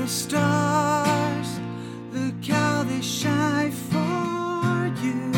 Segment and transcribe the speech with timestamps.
[0.00, 1.60] the stars,
[2.10, 5.30] look how they shine for you.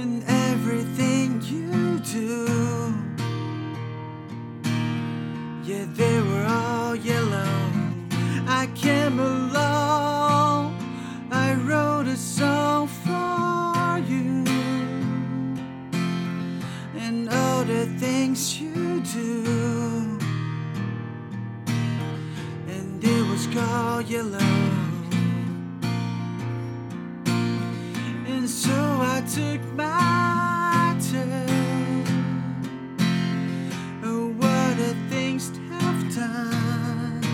[0.00, 2.46] In everything you do.
[5.64, 7.56] Yeah, they were all yellow.
[8.46, 10.78] I came along.
[11.32, 14.44] I wrote a song for you.
[17.04, 19.75] And all the things you do.
[23.96, 24.38] Called yellow.
[28.26, 32.04] And so I took my turn.
[34.04, 37.24] Oh, what a things have done.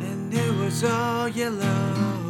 [0.00, 2.21] And it was all yellow.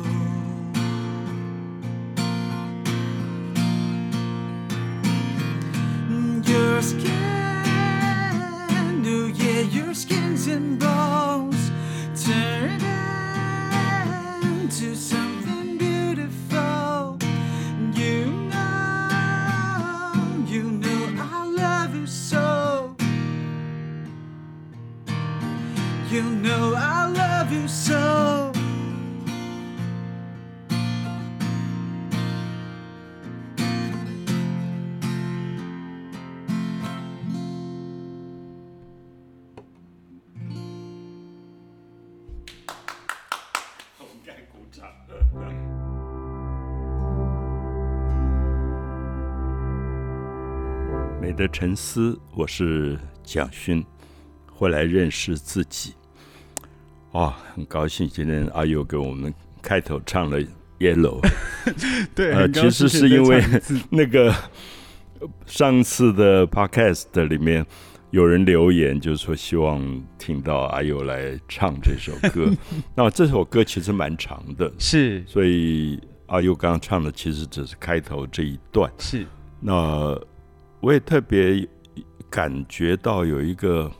[26.12, 28.52] You know I love you so.
[43.98, 44.86] 我们该鼓掌。
[51.18, 53.82] 美的沉思，我是蒋勋，
[54.52, 55.94] 回来认识自己。
[57.12, 60.40] 哇，很高兴今天阿佑给我们开头唱了
[60.78, 61.20] 《Yellow》。
[62.14, 63.42] 对，呃，其实是因为
[63.90, 64.32] 那个
[65.20, 67.66] 呃上次的 podcast 里面
[68.12, 72.50] 有人留言，就是说希望听到阿佑来唱这首歌。
[72.96, 78.90] 那这首歌其实蛮长的，是所以阿佑刚刚唱的其实只是开头这一段。
[78.96, 79.26] 是
[79.60, 80.18] 那
[80.80, 81.68] 我也特别
[82.30, 83.92] 感觉到有一个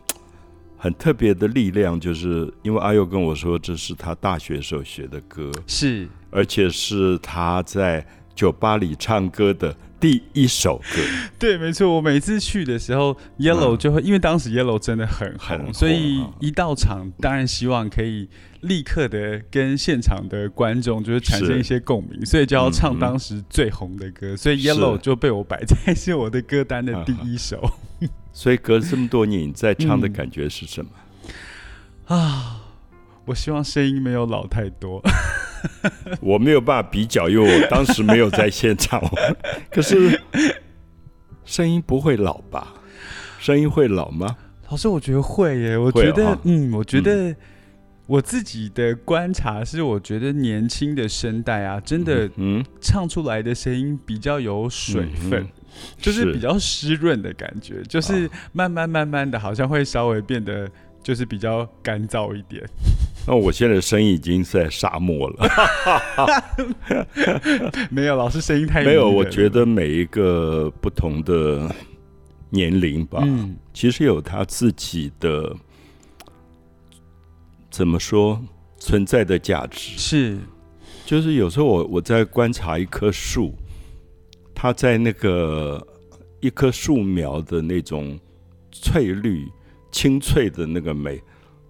[0.83, 8.05] 很特别的力量，就是因为阿佑跟我说这是他大学时候学的歌，是，而且是他在
[8.35, 11.01] 酒吧里唱歌的第一首歌。
[11.39, 11.89] 对，没错。
[11.95, 13.79] 我每次去的时候，Yellow 嗯。
[13.79, 18.29] 就会，因为当时 Yellow 真的很红，所以啊一到场，当然希望可以
[18.63, 27.71] 立刻的跟现场的观众就是产生一些共鸣，所以就要唱当时最红的歌，所以 Yellow 就被我摆在是我的歌单的第一首
[28.33, 30.91] 所以隔了这么多年，你在唱的嗯感觉是什么？
[32.17, 32.59] 啊。
[33.25, 35.01] 我希望声音没有老太多，
[36.21, 39.01] 我没有办法比较，因为我当时没有在现场。
[39.71, 40.21] 可是
[41.45, 42.75] 声音不会老吧？
[43.39, 44.37] 声音会老吗？
[44.69, 45.79] 老师，我觉得会耶。
[45.79, 47.33] 我觉得，啊嗯，我觉得
[48.07, 55.49] 我自己的观察是，我觉得年轻的声带啊，真的嗯，唱出来的声音比较有水分，嗯
[55.99, 60.69] 就是是比较湿润的感觉，就是慢慢慢慢的，好像会稍微变得
[61.03, 62.63] 就是比较干燥一点。
[63.27, 65.49] 那我现在声音已经在沙漠了。
[67.91, 71.73] 没有，老师声音太 没有，我觉得每一个不同的
[72.51, 75.55] 年龄吧，嗯，其实有他自己的
[77.71, 78.43] 怎么说
[78.77, 79.97] 存在的价值。
[79.97, 80.39] 是
[81.07, 83.55] 就是有时候我我在观察一棵树，
[84.55, 85.85] 它在那个
[86.41, 88.19] 一棵树苗的那种
[88.71, 89.47] 翠绿、
[89.91, 91.23] 清脆的那个美，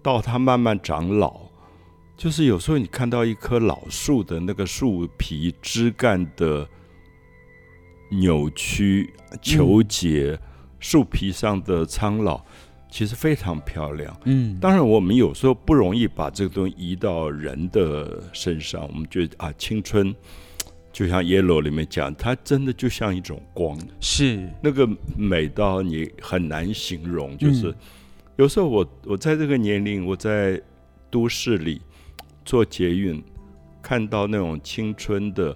[0.02, 1.40] 到它慢慢长老，
[2.16, 6.68] 就是有时候你看到一棵老树的那个树皮枝干的
[8.10, 10.38] 扭曲、求结，
[10.78, 12.42] 树皮上的苍老，
[12.90, 14.14] 其实非常漂亮。
[14.24, 18.86] 嗯，当然，我们有时候不容易把这个东西移到人的身上。
[18.86, 20.14] 我们觉得啊，青春
[20.92, 27.36] 就像《Yellow》里面讲，它真的就像一种光，是那个美到你很难形容。
[27.38, 27.74] 就是、嗯
[28.36, 30.60] 有时候我我在这个年龄，我在
[31.10, 31.82] 都市里
[32.46, 33.22] 做捷运，
[33.82, 35.54] 看到那种青春的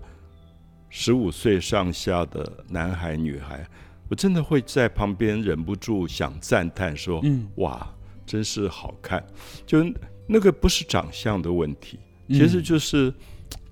[0.91, 3.67] 十五岁上下的男孩女孩，
[4.11, 7.95] 我真的会在旁边忍不住想赞叹说：“嗯，哇，
[8.27, 9.25] 真是好看！
[9.67, 9.83] 就
[10.27, 11.99] 那个不是长相的问题，
[12.29, 13.13] 嗯其实就是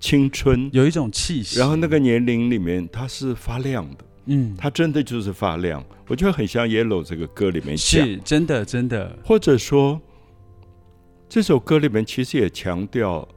[0.05, 0.69] 青春。
[0.71, 5.83] 有一种气息，然后那个年龄里面，它是发亮的，嗯，它真的就是发亮。
[6.07, 9.99] 我觉得很像《Yellow》这个歌里面讲，是真的真的，或者说
[11.27, 13.27] 这首歌里面其实也强调，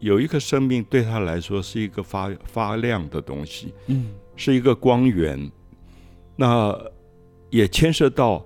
[0.00, 5.50] 有一个生命对他来说是一个发发亮的东西，嗯，是一个光源。
[6.36, 6.78] 那
[7.48, 8.44] 也牵涉到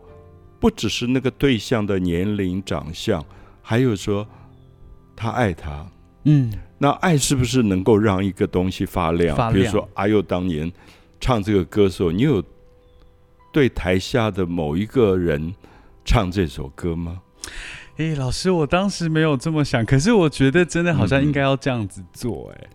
[0.60, 3.24] 不只是那个对象的年龄、长相，
[3.60, 4.24] 还有说
[5.16, 5.84] 他爱他。
[6.24, 6.52] 嗯，
[6.82, 9.36] 那爱是不是能够让一个东西发亮？
[9.36, 10.70] 发亮比如说阿佑当年
[11.20, 12.42] 唱这个歌的时候，你有
[13.52, 15.54] 对台下的某一个人
[16.04, 17.22] 唱这首歌吗？
[17.98, 22.68] 诶，老师，我当时没有这么想，可是我觉得真的好像嗯应该要这样子做、诶，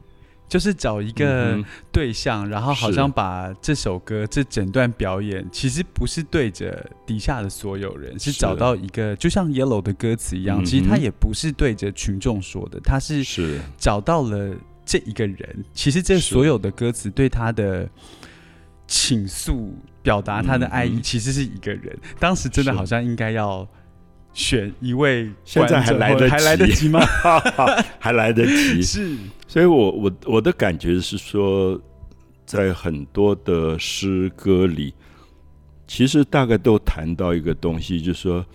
[0.48, 1.62] 就是找一个
[1.92, 8.32] 对象，然后好像把这首歌这整段表演，其实不是对着底下的所有人，是。
[8.32, 13.60] 是找到一个就像 Yellow 的歌词一样，嗯其实他也不是对着群众说的，他是是。
[13.78, 14.56] 找到了
[14.86, 15.66] 这一个人。
[15.74, 17.90] 其实这所有的歌词对他的
[18.88, 21.98] 倾诉、表达他的爱意，其实是一个人。
[22.20, 23.68] 当时真的好像应该要
[24.38, 27.00] 选一位现在，还来得还来得及及吗？
[27.98, 28.80] 还来得及。
[28.86, 29.18] 是，
[29.48, 31.82] 所以我我我的感觉是说，
[32.46, 34.94] 在很多的诗歌里，
[35.88, 38.46] 其实大概都谈到一个东西，就是说，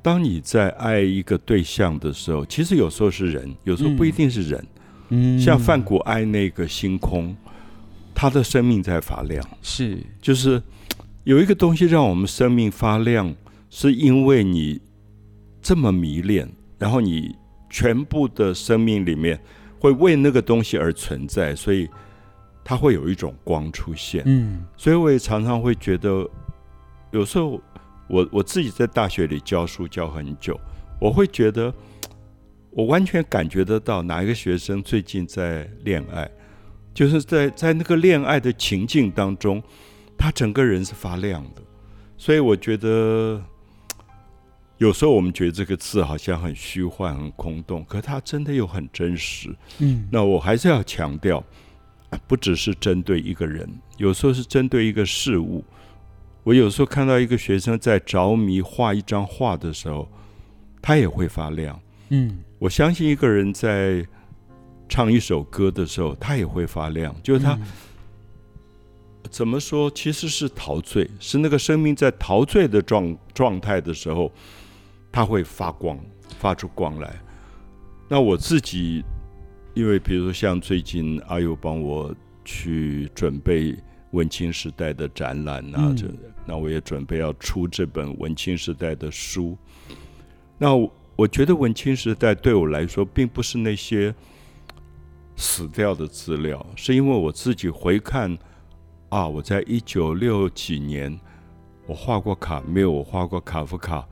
[0.00, 4.64] 当你在爱一个对象的时候，其实有时候是人，有时候不一定是人。
[5.08, 7.36] 嗯像范谷爱那个星空，
[8.14, 10.62] 他的生命在发亮，是，就是
[11.24, 13.34] 有一个东西让我们生命发亮，
[13.76, 14.80] 是因为你
[15.60, 16.48] 这么迷恋，
[16.78, 17.34] 然后你
[17.68, 19.36] 全部的生命里面
[19.80, 21.88] 会为那个东西而存在，所以
[22.62, 24.22] 它会有一种光出现。
[24.26, 26.24] 嗯所以我也常常会觉得，
[27.10, 27.60] 有时候
[28.08, 30.56] 我我自己在大学里教书教很久，
[31.00, 31.74] 我会觉得
[32.70, 36.30] 我完全感觉得到哪一个学生最近在恋爱，
[36.94, 39.60] 就是在在那个恋爱的情境当中，
[40.16, 41.62] 他整个人是发亮的。
[42.16, 43.42] 所以我觉得，
[44.78, 49.54] 有时候我们觉得这个字好像很虚幻、很空洞，可它真的又很真实。
[49.78, 51.42] 嗯那我还是要强调，
[52.10, 55.64] 啊不只是针对一个人，有时候是针对一个事物。
[56.42, 60.08] 我有时候看到一个学生在着迷画一张画的时候，
[60.82, 61.80] 他也会发亮。
[62.10, 64.06] 嗯我相信一个人在
[64.88, 67.14] 唱一首歌的时候，他也会发亮。
[67.22, 67.62] 就是他、嗯
[69.30, 74.30] 怎么说，其实是陶醉，是那个生命在陶醉的状状态的时候，
[75.14, 75.96] 它会发光，
[76.40, 77.14] 发出光来。
[78.08, 79.04] 那我自己，
[79.72, 82.12] 因为比如说像最近阿佑帮我
[82.44, 83.76] 去准备
[84.10, 86.08] 文青时代的展览啊，嗯这
[86.44, 89.56] 那我也准备要出这本文青时代的书。
[90.58, 94.12] 那我我觉得文青时代对我来说，并不是那些
[95.36, 98.36] 死掉的资料，是因为我自己回看
[99.10, 101.16] 啊，我在一九六几年
[101.86, 104.04] 我画过卡缪，我画过卡夫卡。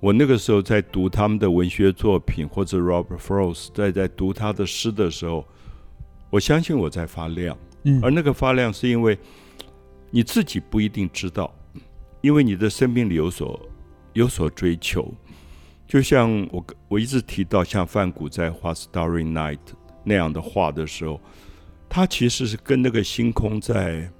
[0.00, 5.46] 我那个时候在读他们的文学作品，或者 Robert Frost 在在读他的诗的时候，
[6.30, 7.56] 我相信我在发亮。
[7.84, 9.18] 嗯而那个发亮是因为
[10.10, 11.54] 你自己不一定知道，
[12.22, 13.60] 因为你的生命里有所
[14.14, 15.12] 有所追求。
[15.86, 19.56] 就像我我一直提到，像范谷在画《Starry Night》
[20.04, 21.20] 那样的画的时候，
[21.88, 24.10] 他其实是跟那个星空在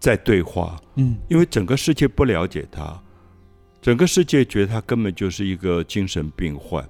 [0.00, 3.00] 在对话，嗯因为整个世界不了解他，
[3.84, 6.82] 整个世界觉得他根本就是一个精神病患，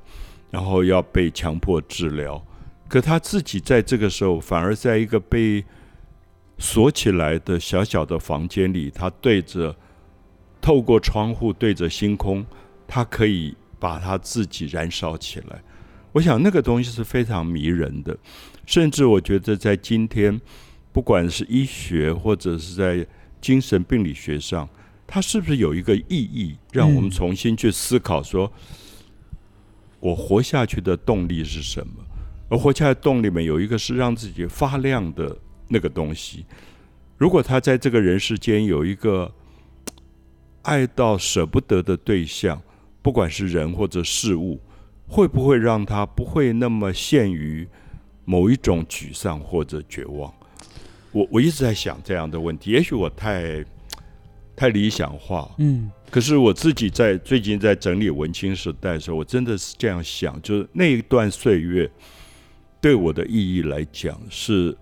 [0.52, 2.40] 然后要被强迫治疗。
[2.86, 5.64] 可他自己在这个时候，反而在一个被
[6.56, 9.74] 锁起来的小小的房间里，他对着
[10.60, 12.46] 透过窗户对着星空，
[12.86, 15.60] 他可以把他自己燃烧起来。
[16.12, 18.16] 我想那个东西是非常迷人的，
[18.66, 20.40] 甚至我觉得在今天，
[20.92, 23.04] 不管是医学或者是在
[23.40, 24.68] 精神病理学上，
[25.06, 28.50] 它是不是有一个意义，让我们嗯重新去思考说，
[30.00, 31.94] 我活下去的动力是什么？
[32.48, 35.36] 而活下来的动力里面有一个是让自己发亮的
[35.68, 36.44] 那个东西。
[37.16, 39.32] 如果他在这个人世间有一个
[40.62, 42.60] 爱到舍不得的对象，
[43.00, 44.60] 不管是人或者事物，
[45.06, 47.66] 会不会让他不会那么陷于
[48.24, 50.32] 某一种沮丧或者绝望？
[51.12, 53.64] 我我一直在想这样的问题，也许我太
[54.56, 55.90] 太理想化，嗯。
[56.10, 61.90] 可是我自己在最近在整理文青时代的时候，我真的是这样想，就是那一段岁月
[62.80, 64.76] 对我的意义来讲，是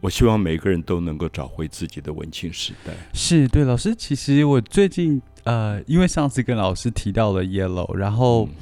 [0.00, 2.92] 我希望每个人都能够找回自己的文青时代。
[3.12, 8.54] 是对老师，其实我最近呃，因为上次跟老师提到了 Yellow，然后、嗯。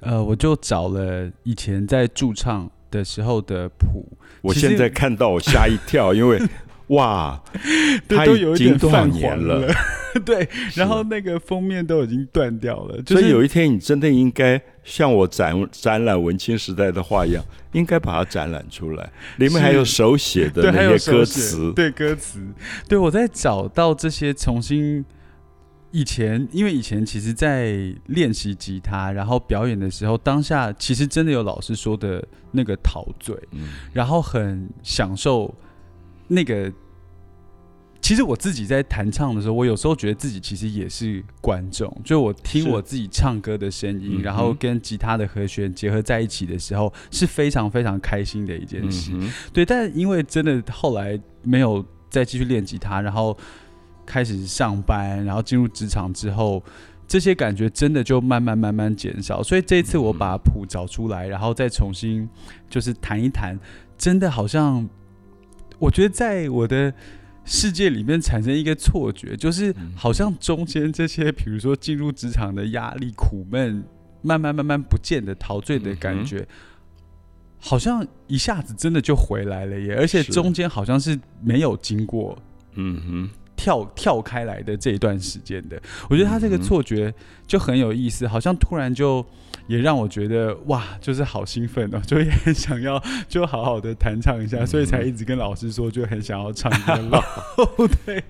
[0.00, 4.02] 呃，我就找了以前在驻唱的时候的谱，
[4.40, 6.40] 我现在看到我吓一跳，因为
[6.90, 7.42] 哇，
[8.06, 9.74] 对，他已都有一点经多少泛年黄了？
[10.24, 21.72] 对，然后那个封面都已经断掉了，就是所以有一天你真的应该像我展展览文青时代的画一样，应该把它展览出来，里面还有手写的那些歌词。
[21.74, 22.40] 对歌词，
[22.88, 25.04] 对我在找到这些重新
[25.92, 32.20] 以前，因为以前其实，在练习吉他，然后表演的时候，当下其实真的有老师说的
[32.50, 35.54] 那个陶醉，嗯然后很享受
[36.30, 36.72] 那个。
[38.02, 49.12] 其实我自己在弹唱的时候，我有时候觉得自己其实也是观众，就我听我自己唱歌的声音，然后跟吉他的和弦结合在一起的时候，是非常非常开心的一件事。
[49.14, 53.36] 嗯对，但因为真的后来没有再继续练吉他，然后
[54.06, 56.60] 开始上班，然后进入职场之后，
[57.06, 59.42] 这些感觉真的就慢慢慢慢减少。
[59.42, 62.26] 所以这一次我把谱找出来，然后再重新
[62.68, 63.60] 就是弹一弹，
[63.98, 64.88] 真的好像
[65.80, 66.94] 我觉得在我的。
[67.42, 73.82] 世界里面产生一个错觉，就是嗯好像中间这些，比如说进入职场的压力、苦闷，
[74.20, 76.46] 慢慢慢慢不见的陶醉的感觉，
[77.58, 79.96] 好像一下子真的就回来了耶！
[79.96, 82.38] 而且中间好像是没有经过
[82.74, 85.80] 嗯哼，跳跳开来的这一段时间的。
[86.08, 87.12] 我觉得他这个错觉
[87.46, 89.24] 就很有意思，好像突然就
[89.70, 94.66] 也让我觉得哇，就是好兴奋哦， 就也很想要就好好的弹唱一下，嗯。
[94.66, 97.22] 所以才一直跟老师说就很想要唱歌了。
[98.04, 98.20] 对，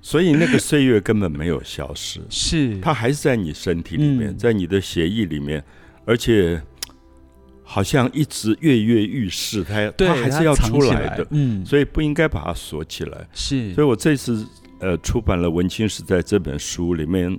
[0.00, 2.78] 所以那个岁月根本没有消失，是。
[2.78, 4.38] 它还是在你身体里面，嗯。
[4.38, 5.60] 在你的血液里面，
[6.04, 6.62] 而且
[7.64, 13.26] 好像一直跃跃欲试，它对，它还是要出来的，嗯，所以不应该把它锁起来。
[13.32, 14.46] 是，所以我这次
[14.78, 17.36] 呃出版了《文青时代》这本书，里面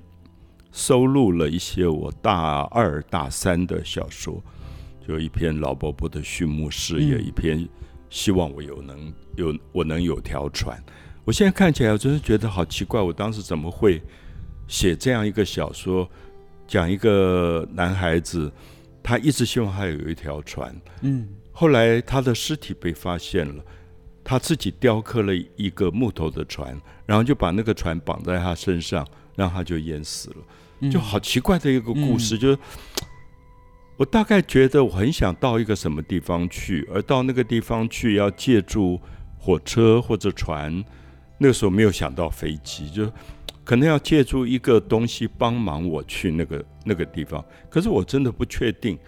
[0.76, 4.44] 收录了一些我大二大三的小说，
[5.08, 7.26] 就一篇老伯伯的畜牧事业，嗯。
[7.26, 7.66] 一篇
[8.10, 10.78] 希望我有能有我能有条船。
[11.24, 14.02] 我现在看起来，我真是觉得好奇怪，我当时怎么会
[14.68, 16.08] 写这样一个小说，
[16.68, 18.52] 讲一个男孩子，
[19.02, 21.26] 他一直希望他有一条船，嗯。
[21.54, 23.64] 后来他的尸体被发现了，
[24.26, 30.38] 他自己雕刻了一个木头的船，然后就把那个船绑在他身上，让他就淹死了。
[30.82, 32.60] 嗯就好奇怪的一个故事，嗯就是
[33.96, 39.00] 我大概觉得我很想到一个什么地方去，而到那个地方去要借助
[39.38, 40.84] 火车或者船，
[41.38, 43.10] 那个时候没有想到飞机，就
[43.64, 47.44] 可能要借助一个东西帮忙我去那个那个地方。
[47.70, 49.00] 可是我真的不确定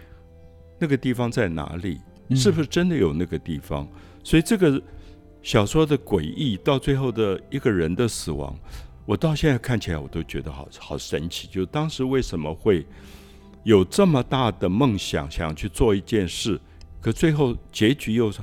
[0.79, 3.85] 那个地方在哪里，嗯是不是真的有那个地方？
[4.23, 4.81] 所以这个
[5.47, 8.53] 小说的诡异，到最后的一个人的死亡，
[9.05, 11.47] 我到现在看起来我都觉得好好神奇。
[11.47, 12.85] 就当时为什么会
[13.63, 16.59] 有这么大的梦想，想去做一件事，
[16.99, 18.41] 可最后结局又是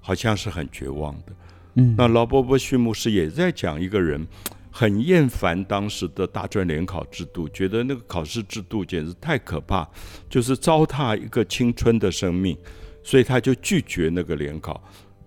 [0.00, 1.32] 好像是很绝望的。
[1.74, 4.24] 嗯那劳伯伯畜牧师也在讲一个人
[4.70, 9.84] 很厌烦当时的大专联考制度，觉得那个考试制度简直太可怕，
[10.30, 12.56] 就是糟蹋一个青春的生命，
[13.02, 14.80] 所以他就拒绝那个联考，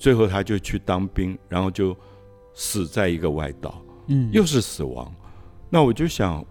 [0.06, 1.98] 最后他就去当兵，然后就
[2.54, 5.12] 死在一个外岛，嗯又是死亡。
[5.68, 6.46] 那我就想，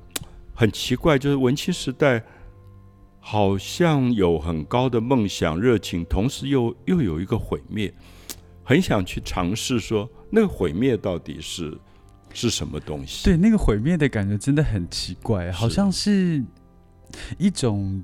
[0.56, 2.20] 很奇怪，就是文青时代
[3.20, 7.94] 好像有很高的梦想热情，同时又又有一个毁灭，
[8.64, 11.78] 很想去尝试说那个毁灭到底是
[12.32, 13.24] 是什么东西？
[13.24, 16.42] 对，那个毁灭的感觉真的很奇怪，好像是
[17.38, 18.02] 一种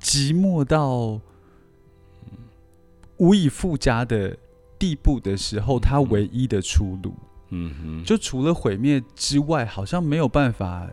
[0.00, 1.20] 寂寞到
[3.18, 4.34] 无以复加的
[4.78, 7.14] 地步的时候，他唯一的出路，
[7.50, 10.88] 嗯哼，就除了毁灭之外，好像没有办法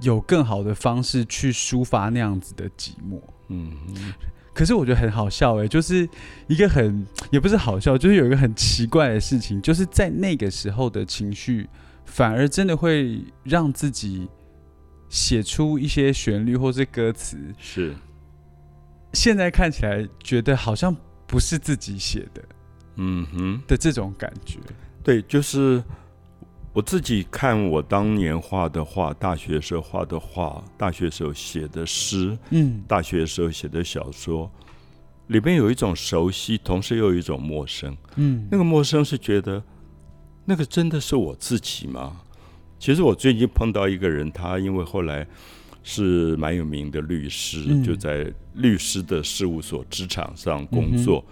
[0.00, 3.20] 有更好的方式去抒发那样子的寂寞。
[3.48, 4.12] 嗯哼，
[4.54, 6.08] 可是我觉得很好笑哎，就是
[6.46, 11.68] 一个很也不是好笑，就是有一个很奇怪的事情，就是在那个时候的情绪，
[12.06, 14.28] 反而真的会让自己
[15.08, 17.94] 写出一些旋律或是歌词，是，
[19.12, 22.42] 现在看起来觉得好像不是自己写的
[22.96, 24.58] 嗯哼，的这种感觉。
[25.02, 25.82] 对，就是
[26.72, 34.50] 我自己看我当年画的画，大学时候画的画，大学时候写的诗，嗯大学时候写的小说，
[35.28, 37.96] 里面有一种熟悉，同时又有一种陌生。
[38.16, 39.62] 嗯那个陌生是觉得，
[40.44, 42.20] 那个真的是我自己吗？
[42.78, 45.26] 其实我最近碰到一个人，他因为后来
[45.82, 51.24] 是蛮有名的律师，嗯就在律师的事务所职场上工作。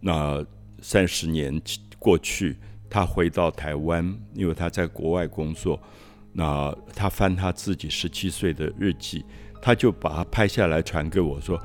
[0.00, 0.44] 那
[0.80, 1.60] 三十年
[1.98, 2.56] 过去，
[2.88, 5.80] 他回到台湾，因为他在国外工作。
[6.32, 9.24] 那他翻他自己十七岁的日记，
[9.60, 11.60] 他就把它拍下来传给我说，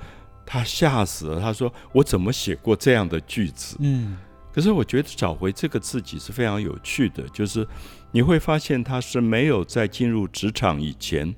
[0.46, 1.40] 他吓死了。
[1.40, 3.78] 他说我怎么写过这样的句子？
[3.80, 4.18] 嗯
[4.52, 7.68] 可是我觉得找回这个自己是非常有趣的，就是
[8.12, 11.34] 你会发现他是没有在进入职场以前，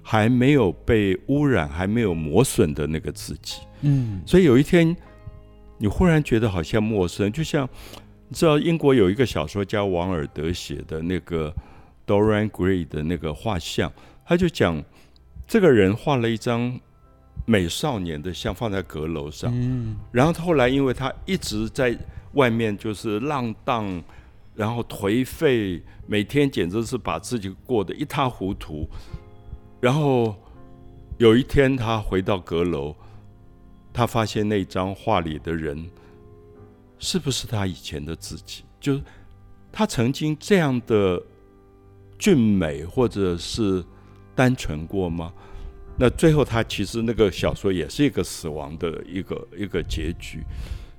[0.00, 3.60] 还没有被污染、还没有磨损的那个自己。
[3.80, 4.96] 嗯所以有一天，
[5.82, 7.68] 你忽然觉得好像陌生，就像
[8.28, 11.52] 你知道英国有一个小说家王尔德写的那个
[12.06, 13.92] Dorian Gray 的那个画像，
[14.24, 14.80] 他就讲
[15.44, 16.78] 这个人画了一张
[17.44, 21.98] 美少年的像放在阁楼上，嗯然后后来因为他一直在
[22.34, 24.00] 外面就是浪荡，
[24.54, 28.88] 然后颓废，每天简直是把自己过得一塌糊涂。
[29.80, 30.32] 然后
[31.18, 32.94] 有一天他回到阁楼，
[33.92, 35.88] 他发现那张画里的人
[36.98, 38.64] 是不是他以前的自己？
[38.80, 39.02] 就是
[39.70, 41.22] 他曾经这样的
[42.18, 43.84] 俊美或者是
[44.34, 45.32] 单纯过吗？
[45.98, 50.42] 那最后他其实那个小说也是一个死亡的一个一个结局，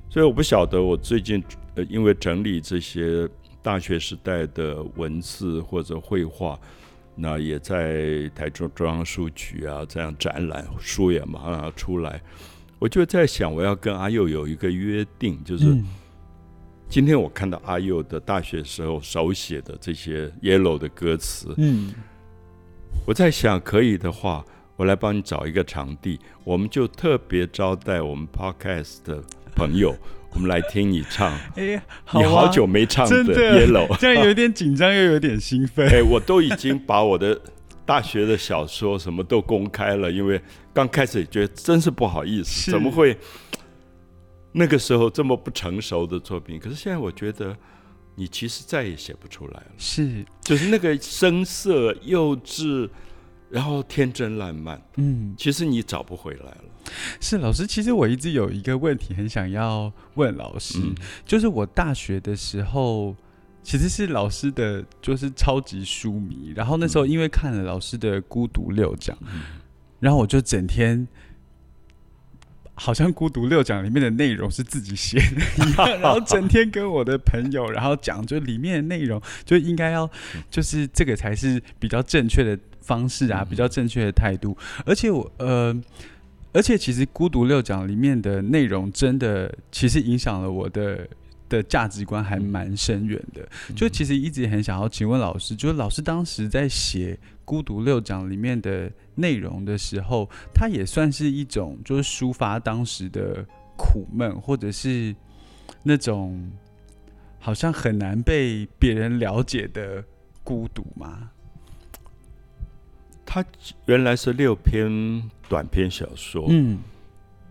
[0.09, 1.43] 所以我不晓得我最近
[1.75, 3.27] 呃因为整理这些
[3.61, 6.59] 大学时代的文字或者绘画，
[7.15, 12.21] 那也在台中中央书局啊这样展览，书也马上要出来，
[12.83, 15.85] 我就在想我要跟阿佑有一个约定，就是嗯
[16.89, 21.93] 今天我看到阿佑的大学时候手写的这些 Yellow 的歌词，嗯，
[23.07, 29.23] 我在想，可以的话，我来帮你找一个场地，我们就特别招待我们 Podcast 的
[29.55, 29.95] 朋友，
[30.35, 31.31] 我们来听你唱。
[31.55, 35.87] 哎、好、你啊，好久没唱的真的 Yellow，这样有点紧张又有点兴奋。
[35.89, 37.39] 哎，我都已经把我的
[37.85, 40.41] 大学的小说什么都公开了，因为
[40.73, 43.17] 刚开始也觉得真是不好意思，怎么会
[44.53, 46.57] 那个时候这么不成熟的作品？
[46.59, 47.55] 可是现在我觉得，
[48.15, 49.65] 你其实再也写不出来了。
[49.77, 52.89] 是，就是那个生涩、幼稚，
[53.49, 56.63] 然后天真烂漫，嗯，其实你找不回来了。
[57.19, 57.67] 是老师。
[57.67, 63.15] 其实我一直有一个问题很想要问老师，嗯就是我大学的时候。
[63.63, 66.51] 其实是老师的，就是超级书迷。
[66.53, 69.15] 然后那时候因为看了老师的《孤独六讲》，
[70.01, 71.07] 然后我就整天，
[72.75, 80.09] 好像《孤独六讲》里面的内容是自己写的一样，然后整天跟我的朋友，然后讲就里面的内容，就应该要，
[80.51, 84.57] 就是这个才是比较正确的方式啊，比较正确的态度。
[84.85, 85.73] 而且我呃，
[86.51, 91.07] 而且其实《孤独六讲》里面的内容真的其实影响了我的。
[91.53, 97.13] 的价值观还蛮深远的，就其实一直很想要请问老师，就是老师当时在写
[97.45, 103.45] 《孤独六讲》里面的内容的时候，它也算是一种就是抒发当时的
[103.77, 105.15] 苦闷，或者是
[105.83, 106.51] 那种
[107.39, 110.03] 好像很难被别人了解的
[110.43, 111.29] 孤独吗？
[113.25, 113.45] 它
[113.85, 116.79] 原来是六篇短篇小说，嗯。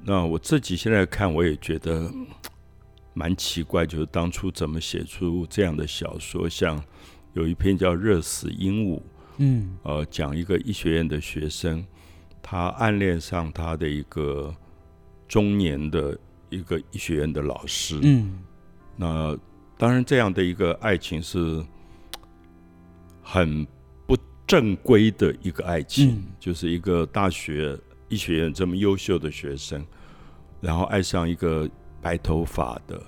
[0.05, 2.27] 那我自己现在看，我也觉得嗯
[3.15, 6.49] 蛮奇怪，就是当初怎么写出这样的小说？
[6.49, 6.83] 像
[7.35, 8.99] 有一篇叫《热死鹦鹉》，
[9.39, 9.77] 嗯。
[9.83, 11.85] 呃，讲一个医学院的学生，
[12.41, 14.55] 他暗恋上他的一个
[15.29, 16.19] 中年的
[16.51, 18.39] 一个医学院的老师，嗯。
[18.97, 19.39] 那
[19.77, 21.65] 当然，这样的一个爱情是
[23.23, 23.67] 很
[24.07, 26.25] 不正规的一个爱情，嗯。
[26.39, 29.85] 就是一个大学医学院这么优秀的学生，
[30.61, 31.69] 然后爱上一个
[32.03, 33.01] 白头发的，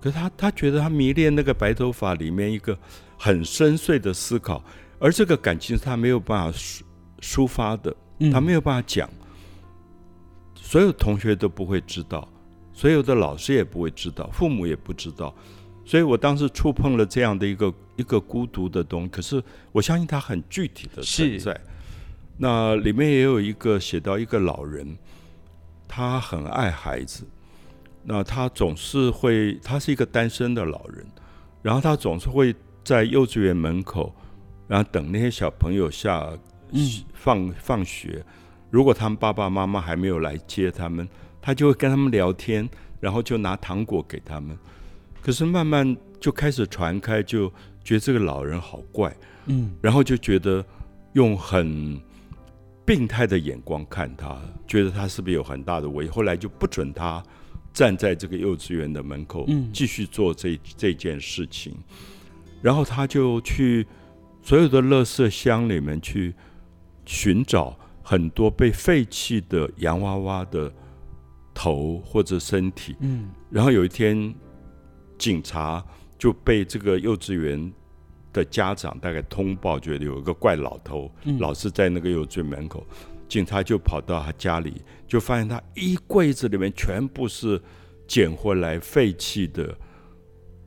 [0.00, 2.78] 可是他他觉得他迷恋那个白头发里面一个
[3.18, 4.62] 很深邃的思考，
[4.98, 6.82] 而这个感情是他没有办法抒
[7.20, 8.30] 抒发的，嗯。
[8.30, 9.08] 他没有办法讲，
[10.54, 12.28] 所有同学都不会知道，
[12.72, 15.34] 所有的老师也不会知道，父母也不知道，
[15.84, 21.58] 所以我当时触碰了这样的一个一个孤独的东西，可是我相信它很具体的存在。
[22.38, 24.96] 那里面也有一个写到一个老人，
[25.86, 27.24] 他很爱孩子，
[28.04, 31.06] 那他总是会，他是一个单身的老人，
[31.62, 34.14] 然后他总是会在幼稚园门口，
[34.66, 36.28] 然后等那些小朋友下
[36.72, 36.80] 嗯
[37.14, 38.24] 放放学，
[38.70, 41.08] 如果他们爸爸妈妈还没有来接他们，
[41.40, 44.56] 他就会跟他们聊天，然后就拿糖果给他们。
[45.20, 47.48] 可是慢慢就开始传开，就
[47.84, 50.64] 觉得这个老人好怪，嗯然后就觉得
[51.12, 52.00] 用很
[52.84, 54.36] 病态的眼光看他，
[54.66, 57.22] 觉得他是不是有很大的危，后来就不准他
[57.72, 59.70] 站在这个幼稚园的门口嗯。
[59.72, 61.74] 继续做这这件事情，
[62.60, 63.86] 然后他就去
[64.42, 66.34] 所有的垃圾箱里面去
[67.06, 70.72] 寻找很多被废弃的洋娃娃的
[71.54, 73.30] 头或者身体，嗯。
[73.50, 74.34] 然后有一天，
[75.18, 75.84] 警察
[76.18, 77.72] 就被这个幼稚园
[78.32, 81.38] 的家长大概通报，觉得有一个怪老头，嗯。
[81.38, 82.86] 老是在那个幼稚园门口。
[83.32, 87.58] 警察就跑到他家里，就发现他衣柜子里面全部是
[88.06, 89.74] 捡回来废弃的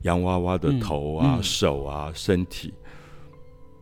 [0.02, 2.74] 洋娃娃的头啊、嗯嗯手啊、身体。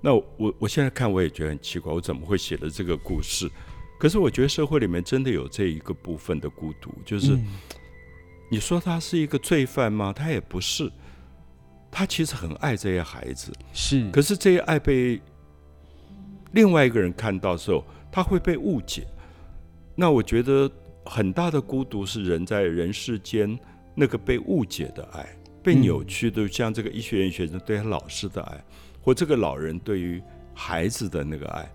[0.03, 3.51] 那我我现在看我也觉得很奇怪，我怎么会写了这个故事？
[3.99, 7.33] 可是我觉得社会里面真的有这一个部分的孤独，就是。
[7.33, 7.47] 嗯
[8.51, 10.13] 你说他是一个罪犯吗？
[10.13, 10.89] 他也不是，
[11.91, 15.21] 他其实很爱这些孩子，是，可是这些爱被
[16.53, 17.83] 另外一个人看到的时候，
[18.15, 19.05] 他会被误解。
[19.97, 20.71] 那我觉得
[21.05, 23.59] 很大的孤独是人在人世间
[23.93, 25.27] 那个被误解的爱，
[25.65, 28.65] 被扭曲的，像这个医学院学生对他老师的爱，
[29.03, 30.23] 或这个老人对于
[30.55, 31.69] 孩子的那个爱。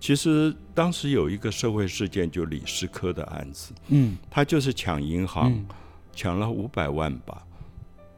[0.00, 5.66] 其实当时有一个社会事件，就李师科的案子，嗯他就是抢银行，嗯
[6.14, 7.46] 抢了五百万吧，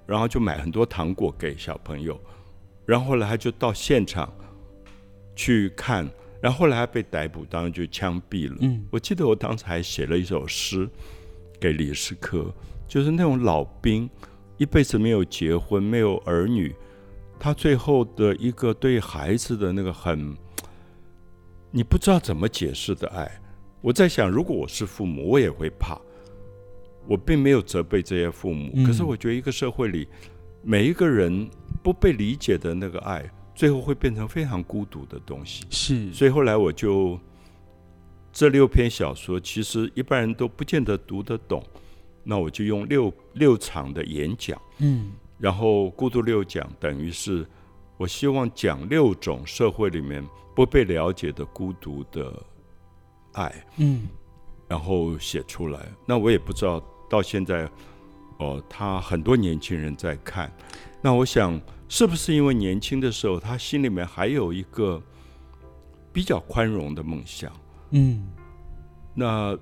[0.07, 2.16] 然后就买很多糖果给小朋友，
[2.87, 4.33] 然后后来他就到现场
[5.37, 6.09] 去看，
[6.45, 8.59] 然后后来他被逮捕，当然就枪毙了。
[8.61, 10.87] 嗯我记得我当时还写了一首诗
[11.59, 12.55] 给李世科，
[12.87, 14.07] 就是那种老兵
[14.59, 16.75] 一辈子没有结婚，没有儿女，
[17.41, 20.37] 他最后的一个对孩子的那个很，
[21.71, 23.41] 你不知道怎么解释的爱。
[23.81, 25.99] 我在想，如果我是父母，我也会怕。
[27.09, 30.07] 我并没有责备这些父母，嗯可是我觉得一个社会里
[30.63, 31.49] 每一个人
[31.83, 35.64] 不被理解的那个爱，最后会变成非常孤独的东西。
[35.71, 37.19] 是，所以后来我就
[38.33, 41.62] 这六篇小说，其实一般人都不见得读得懂，
[42.23, 47.47] 那我就用六六场的演讲，嗯然后孤独六讲，等于是
[47.97, 52.33] 我希望讲六种社会里面不被了解的孤独的
[53.33, 54.09] 爱，嗯
[54.67, 55.87] 然后写出来。
[56.07, 57.69] 那我也不知道到现在，
[58.38, 60.51] 哦，他很多年轻人在看，
[61.03, 65.03] 那我想是不是因为年轻的时候他心里面还有一个
[66.12, 67.53] 比较宽容的梦想？
[67.90, 68.27] 嗯
[69.14, 69.57] 那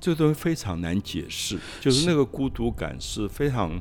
[0.00, 3.78] 这个东西非常难解释，就是那个孤独感是非常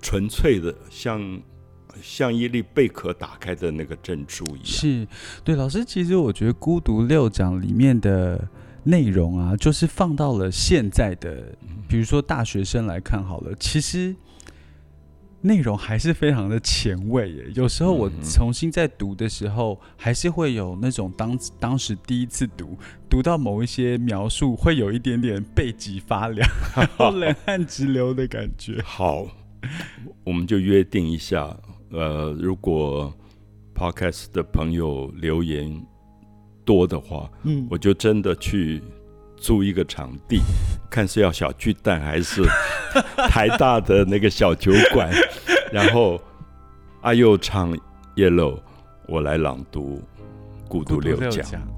[0.00, 1.40] 纯粹的，像
[2.02, 4.64] 像一粒贝壳打开的那个珍珠一样。
[4.64, 5.06] 是
[5.44, 5.84] 对老师。
[5.84, 8.48] 其实我觉得《孤独六讲》里面的
[8.84, 11.56] 内容啊，就是放到了现在的，
[11.88, 14.14] 比如说大学生来看好了，其实
[15.46, 17.44] 内容还是非常的前卫耶。
[17.54, 22.76] 有时候我嗯重新在读的时候，还是会有那种当当时第一次读，
[23.08, 28.82] 读到某一些描述，会有一点点背脊发凉， 然后冷汗直流的感觉。
[28.82, 29.26] 好，
[30.24, 31.56] 我们就约定一下，
[31.90, 33.14] 呃，如果
[33.74, 35.80] podcast 的朋友留言
[36.64, 38.82] 多的话，嗯，我就真的去
[39.36, 40.40] 租一个场地，
[40.90, 42.42] 看是要小巨蛋还是
[43.28, 45.10] 台大的那个小酒馆，
[45.72, 46.20] 然后
[47.02, 47.76] 阿佑唱
[48.14, 48.58] Yellow，
[49.06, 50.02] 我来朗读
[50.68, 51.30] 《孤独六讲》。
[51.52, 51.75] 讲。